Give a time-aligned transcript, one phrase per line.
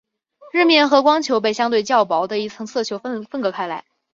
[0.51, 3.85] 日冕和光球被相对较薄的一层色球分隔开来。